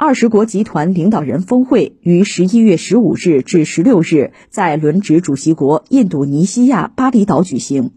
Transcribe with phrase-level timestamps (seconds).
[0.00, 7.90] 二十国集团领导人峰会于十一月十五日至十六日在轮值主席国印度尼西亚巴厘岛举行。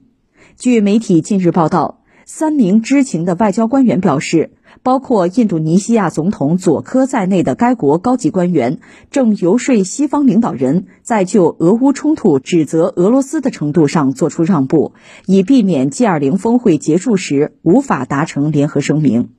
[0.57, 4.49] 据媒体近日报道，三名知情的外交官员表示，
[4.81, 8.79] 包括印度尼西亚总统佐科在内的该国高级官员
[9.11, 14.93] 正游说西方领导人，在就俄乌冲突指责俄罗斯的程度上做出让步，
[15.27, 19.29] 以避免 G20 峰会结束时无法达成联合声明。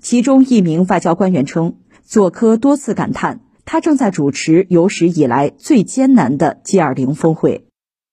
[0.00, 1.76] 其中一名外交官员称。
[2.08, 7.66] 佐科多次感叹，他正在主持有史以来最艰难的 G20 峰会。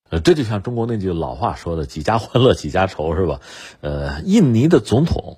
[0.10, 3.40] 呃，这就像中国那句老话说的“几家欢乐几家愁”是吧？
[3.80, 5.38] 呃，印尼的总统，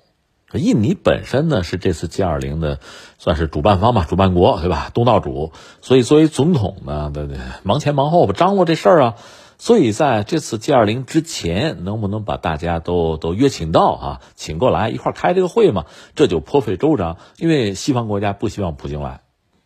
[0.54, 2.80] 印尼本身呢是这次 G20 的
[3.16, 4.90] 算是主办方吧，主办国对吧？
[4.92, 9.14] 东道主，所以作为总统呢，对对，忙前忙后吧，张罗这事儿啊。
[9.60, 15.86] 所以在这次 G20 之前，能不能把大家都都约请到啊，请过来一块开这个会嘛？
[16.14, 19.20] 这就颇费周章，因为西方国家不希望普京来。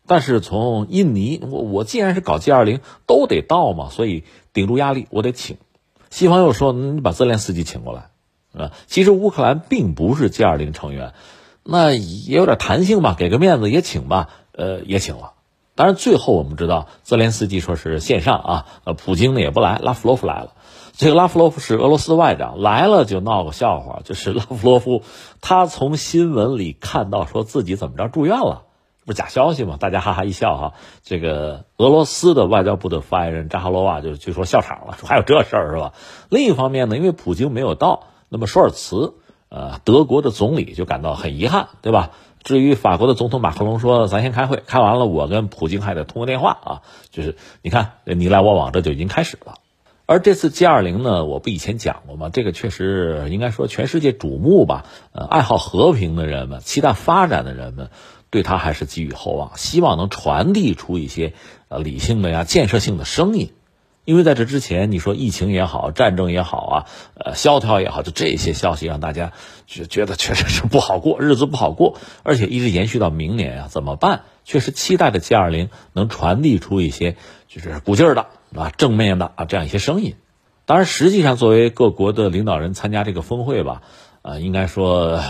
[0.07, 5.59] 但是从印尼，我我既然是搞 G20，都得到嘛，所以顶住压力，我得请。
[6.11, 8.11] 西方又说，你把泽连斯基请过来
[8.59, 8.73] 啊。
[8.87, 11.13] 其实乌克兰并不是 G20 成员，
[11.63, 15.35] 那也有点弹性吧，给个面子也请吧，呃，也请了。
[15.83, 20.53] 当然，最后我们知道，泽连斯基说是线上啊，呃，普京呢也不来，拉夫罗夫来了。
[20.93, 25.03] 这个拉夫罗夫是俄罗斯外长，来了就闹个笑话，就是拉夫罗夫
[25.41, 28.63] 他从新闻里看到说自己怎么着住院了，
[29.05, 29.77] 不是假消息吗？
[29.81, 30.75] 大家哈哈一笑哈。
[31.03, 35.95] 这个俄罗斯的外交部的发言人扎哈罗娃就就说笑场了，说还有这事儿是吧？
[36.29, 39.15] 另一方面呢，因为普京没有到，那么舒尔茨，
[39.49, 42.13] 呃，德国的总理就感到很遗憾，对吧？
[42.43, 49.55] 至于法国的总统马克龙说：“咱先开会，开完了我跟普京还得通个电话啊。”就是你看你来我往，这就已经开始了。
[50.05, 52.29] 而这次 G20 呢，我不以前讲过吗？
[52.33, 54.85] 这个确实应该说全世界瞩目吧。
[55.13, 57.91] 呃，爱好和平的人们、期待发展的人们，
[58.29, 61.33] 对他还是寄予厚望，希望能传递出一些
[61.69, 63.53] 呃理性的呀、建设性的声音。
[64.05, 69.33] 因为在这之前，你说疫情也好，战争也好啊，呃，萧条也好，就这些消息让大家
[69.67, 74.23] 觉觉得确实是不好过，日子不好过，而且一直延续到明年啊，怎么办？
[74.45, 78.27] 确实期待着 G 二零能传递出一些就是鼓劲儿的
[78.57, 80.17] 啊，正面的啊这样一些声音。
[80.67, 83.83] 当然，实际上作为各国的领导人参加这个峰会吧，
[84.23, 85.21] 呃，应该说。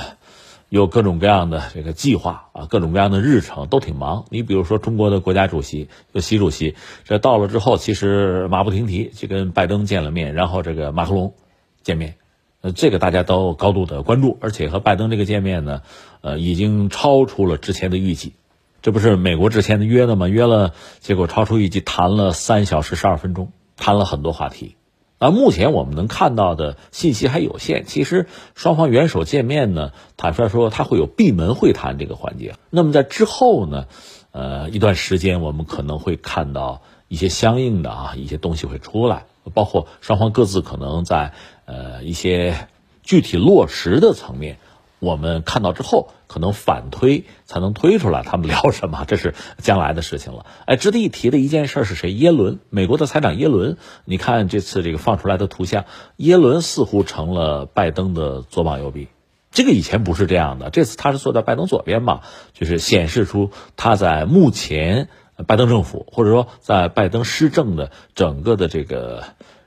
[0.72, 4.24] 有各种各样的这个计划啊，各种各样的日程都挺忙。
[4.30, 11.34] 你比如说中国的国家主席，就习主席，这到了之后，其实马不停蹄去跟拜登见了面，然后这个马克龙
[11.82, 12.14] 见面，
[12.62, 15.82] 呃，这个大家都高度的关注，而且和拜登这个见面呢，
[16.22, 18.32] 呃，已经超出了之前的预计。
[18.80, 20.26] 这不是美国之前的约的吗？
[20.26, 24.76] 约了，结果超出预计，谈了三小时十二分钟，谈了很多话题。
[25.22, 27.84] 而目前我们能看到的信息还有限。
[27.86, 32.54] 其实双方元首见面呢，坦率说他会有闭门会谈这个环节。
[32.70, 33.86] 那么在之后呢，
[34.32, 41.34] 呃，一段时间我们可能会看到一些相应的啊一些东西会出来，包括双方各自可能在
[41.66, 42.68] 呃一些
[43.04, 44.58] 具体落实的层面。
[45.02, 50.46] 我们看到之后，可能反推才能推出来他们聊什么， 这是将来的事情了。
[50.64, 52.12] 哎，值得一提的一件事是谁？
[52.12, 53.78] 耶伦，美国的财长耶伦。
[54.04, 55.86] 你看这次这个放出来的图像，
[56.18, 59.08] 耶伦似乎成了拜登的左膀右臂。
[59.50, 62.20] 这个以前不是这样的，这次他是坐在拜登左边嘛，
[62.52, 65.08] 就是显示出他在目前
[65.48, 69.24] 拜登政府或者说在拜登施政的整个的这个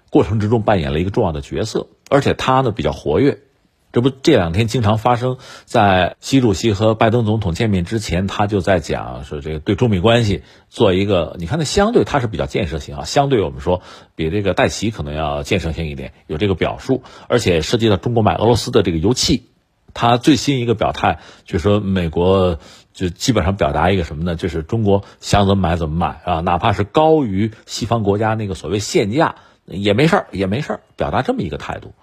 [0.09, 3.41] 过程之中扮演了一个重要的角色，而且他呢比较活跃。
[3.95, 13.81] 这不这两天经常发生在习主席和拜登总统见面之前，他就在讲说这个对中美关系做一个，你看那相对他是比较建设性啊，相对我们说
[14.13, 19.47] 比这个戴奇可能要建设性一点，有这个表述，而且涉及到中国买俄罗斯的这个油气，
[19.93, 22.59] 他最新一个表态就是说美国
[22.91, 24.35] 就基本上表达一个什么呢？
[24.35, 29.35] 就是中国想怎么买怎么买啊，哪怕是高于西方国家那个所谓限价
[29.65, 31.93] 也没事儿，也没事儿，表达这么一个态度。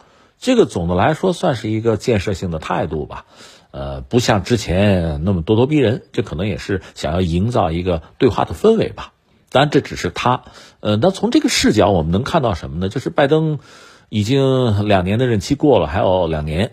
[0.43, 3.27] 这个总的来说算是一个建设性的态度吧，
[3.71, 9.13] 呃，不像之前那么咄咄逼人，这可能也是想要营造一个对话的氛围吧。
[9.51, 10.43] 当然，这只是他，
[10.81, 12.89] 呃，那从这个视角我们能看到什么呢？
[12.89, 13.61] 就是拜登
[14.09, 16.73] 已经两年的任期过了，还有两年，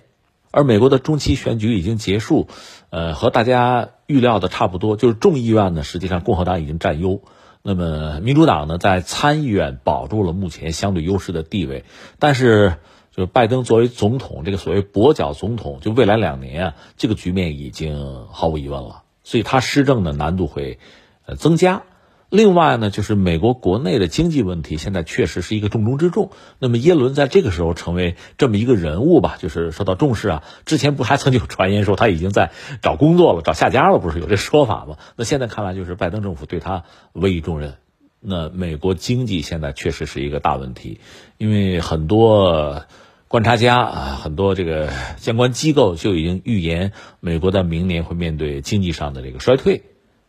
[0.50, 2.48] 而美国的中期选举已经结束，
[2.90, 7.22] 呃，和大家预料的差不多，就是众议院呢，实际上共和党已经占优，
[7.62, 11.86] 那么民主党呢，在参议院保住了目前相对优势的地位，
[12.18, 12.78] 但是。
[13.12, 20.80] 就是拜登作为总统，这个所谓跛脚总统，就未来两年啊，这个局面已经毫无疑问了，所以他施政的难度会
[21.26, 21.84] 呃增加。
[22.30, 26.30] 另外呢，就是美国国内的经济问题，现在确实是一个重中之重。
[26.60, 30.44] 那么耶伦在这个时候成为这么一个人物吧，就是受到重视啊。
[30.64, 32.52] 之前不还曾经有传言说他已经在
[32.84, 34.98] 找工作了，找下家了，不是有这说法吗？
[35.16, 36.84] 那现在看来，就是拜登政府对他
[37.14, 37.78] 委以重任。
[38.22, 41.00] 那美国经济现在确实是一个大问题，
[41.38, 42.84] 因为很多
[43.28, 49.84] 观察家啊，很多这个相关机构就已经预言，美国在明年会面对经济上的这个衰退。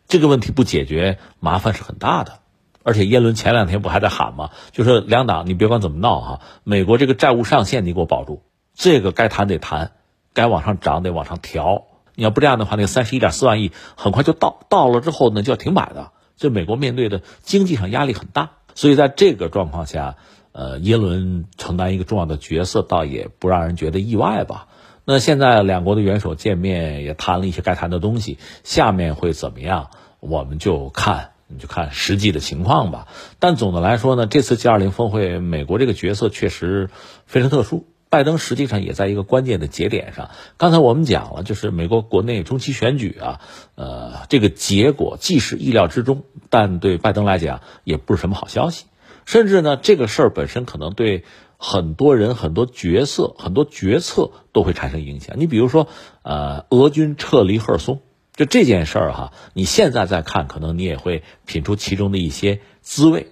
[0.07, 2.39] 这个问题不解决，麻烦是很大的。
[2.83, 4.49] 而且耶伦前两天不还在喊吗？
[4.71, 8.41] 就说两党你别管怎么闹哈，美国这个债务上限你给我保住，
[8.73, 9.91] 这个该谈得谈，
[10.33, 11.85] 该往上涨得往上调。
[12.15, 16.11] 你要不这样的话，那三十一点四万亿很快就到，到了之后呢就要停摆的。
[16.37, 20.15] 这美国面对的经济上压力很大，所以在这个状况下，
[20.51, 24.67] 呃，耶伦承担一个重要的角色，倒也不让人觉得意外吧。
[25.03, 29.89] 那现在两国的元首见面也谈了一些该谈的东西，下面会怎么样？
[30.19, 33.07] 我们就看，你就看实际的情况吧。
[33.39, 36.89] 但总的来说呢，这次 G20 峰会，美国这个角色确实
[37.25, 37.87] 非常特殊。
[38.11, 40.29] 拜登实际上也在一个关键的节点上。
[40.57, 43.39] 刚才我们讲了，就是美国国内中期选举啊，
[43.75, 48.85] 呃，这个结果既是意料之中，但对拜登来讲也不是什么好消息。
[49.25, 51.23] 甚至呢，这个事儿本身可能对
[51.55, 55.37] 很多人、很多角色、很多决策都会产生影响。
[55.39, 55.87] 你比如说，
[56.21, 58.01] 呃，俄军撤离赫尔松。
[58.33, 63.27] 就这件事儿哈，你现在再看，可能你也会品出其中的一些滋味，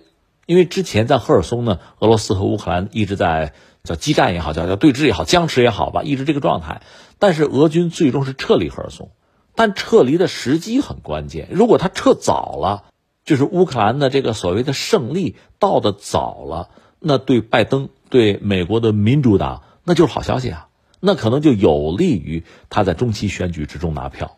[0.49, 3.53] 因为之前在赫尔松呢，俄罗斯和乌克兰一直在
[3.83, 6.81] 叫激战也好，叫叫对峙也好，僵持也好吧，一直这个状态。
[7.19, 9.11] 但是俄军最终是撤离赫尔松，
[9.53, 11.49] 但撤离的时机很关键。
[11.51, 12.85] 如果他撤早了，
[13.25, 20.69] 就是乌克兰的这个所谓的胜利到的早了，那对拜登、对美国的民主党那就是好消息啊，
[20.99, 24.37] 那可能就有利于他在中期选举之中拿票。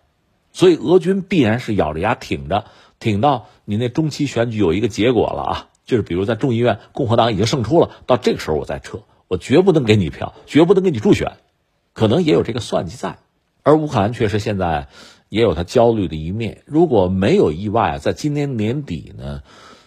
[0.51, 2.65] 所以俄军必然是咬着牙挺着，
[2.99, 11.33] 挺到你那中期选举有一个结果了啊，就是比如在众议院共和党已经胜出了，到这个时候我再撤，我绝不能给你票，绝不能给你助选，
[11.91, 13.17] 可能也有这个算计在。
[13.61, 14.87] 而乌克兰确实现在
[15.27, 19.41] 也有他焦虑的一面，如果没有意外，在今年年底呢，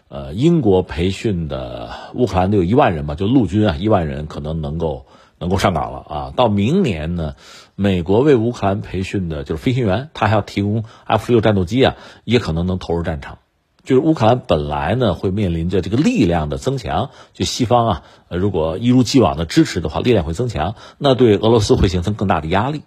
[0.08, 5.06] 呃，英国培训的乌克兰的有一万人吧，就陆军啊，一万人可能能够。
[5.36, 6.32] 能够上岗了啊！
[6.34, 7.34] 到明年呢，
[7.74, 13.38] 美国为乌克兰培训的就是飞行员，他还要提供 F 十六战斗机啊，也可能能投入战场。
[13.84, 22.82] 就是乌克兰本来呢会面临着这个力量的增强，就西方啊，如果一如既往的支持的话，力量会增强，那对俄罗斯会形成更大的压力。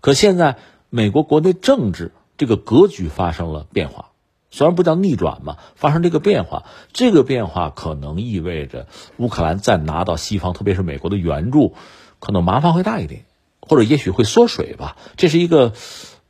[0.00, 0.56] 可现在
[0.90, 4.06] 美国国内政治这个格局发生了变化。
[4.52, 11.76] 虽然不叫逆转嘛，发生这个变化，这个变化可能意味着乌克兰再拿到西方，特别是美国的援助，
[12.18, 13.26] 可能麻烦会大一点，
[13.60, 14.96] 或者也许会缩水吧。
[15.16, 15.72] 这是一个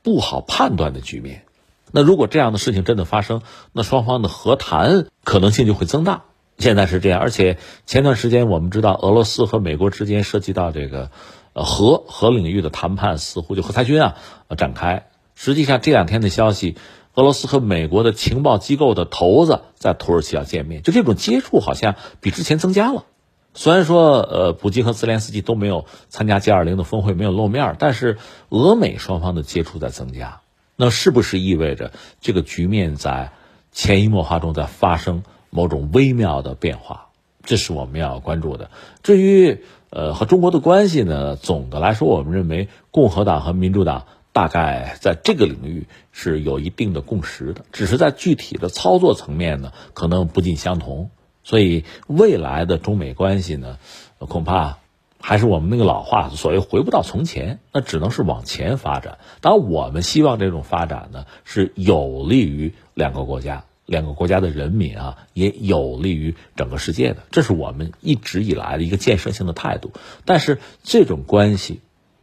[0.02, 1.44] 不好判断的局面。
[1.92, 3.42] 那如果这样的事情真的发生，
[3.72, 6.24] 那双方的和谈可能性就会增大。
[6.58, 11.10] 现在是这样，而且前段时间我们知道，俄罗斯和美国之间涉及到这个
[11.52, 14.16] 呃核核领域的谈判，似乎就核裁军啊
[14.56, 15.06] 展开。
[15.34, 16.76] 实际上这两天的消息。
[17.14, 23.04] 俄罗斯和美国的情报机构的头子在土耳其要见面，就这种接触好像比之前增加了。
[23.52, 30.40] 虽然说，呃，普京和泽连斯基都没有参加 G20 的峰会，没有露面，但是俄美双方的接触在增加。
[30.80, 31.92] 那是不是意味着
[32.22, 33.32] 这个局面在
[33.70, 37.08] 潜移默化中在发生某种微妙的变化？
[37.42, 38.70] 这是我们要关注的。
[39.02, 44.06] 至于呃和中国的关系呢，总的来说，我们认为共和党和民主党。
[44.32, 51.10] 大概在这个领域是有一定的共识的，只是在具体的操作层面呢，可能不尽相同。
[51.42, 53.78] 所以未来的中美关系呢，
[54.18, 54.78] 恐怕
[55.20, 59.18] 还是我们那个老话，所谓回不到从前，那只能是往前发展。
[59.40, 67.18] 当然，我们希望这种发展呢，是有利于两个国家、两个国家的人民啊，也有利于整个世界的。
[67.30, 69.92] 这是我们一直以来的一个建设性的态度。
[70.24, 71.80] 但是这种关系。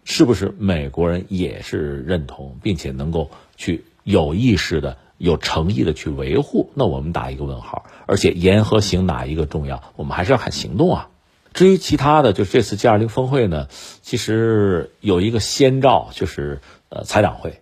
[0.09, 6.69] 是不是美国人也是认同，并且能够去有意识的、有诚意的去维护？
[6.75, 7.85] 那我们打一个问号。
[8.05, 9.83] 而且言和行哪一个重要？
[9.97, 11.09] 我们还是要看行动啊。
[11.57, 13.67] 至于其他的，就是这次 G20 峰会呢，
[14.03, 17.61] 其实有一个先兆，就是呃财长会，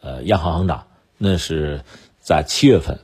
[0.00, 0.86] 呃央行行长，
[1.18, 1.80] 那是
[2.20, 3.00] 在七月份，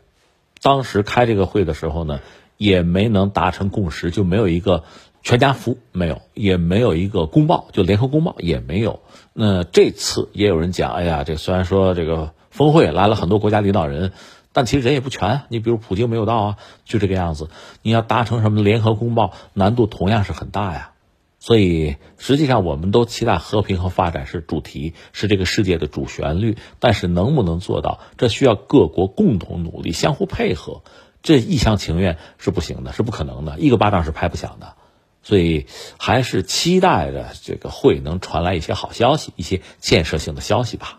[0.62, 2.20] 当时开这个会的时候呢，
[2.56, 4.84] 也没能达成共识，就没有一个。
[5.20, 9.00] 全家福没有，也没有一个公报，就联合公报也没有。
[9.32, 14.12] 那这次也有人讲，哎呀，这虽然说这个峰会来了很多国家领导人，
[14.58, 15.42] 但其实人也不全。
[15.50, 17.48] 你比如普京没有到啊，就这个样子。
[17.82, 20.90] 你要达成什么联合公报，难度同样是很大呀。
[21.38, 26.58] 所以实际上，我们都期待和平和发展是主题，是这个世界的主旋律。
[26.80, 30.82] 但是能不能做到，这需要各国共同努力，相互配合。
[31.22, 34.74] 这一厢情愿是不行的，是不可能的，一个巴掌是拍不响的。
[35.22, 35.68] 所以
[36.00, 40.98] 还是期待着这个会能传来一些好消息，一些建设性的消息吧。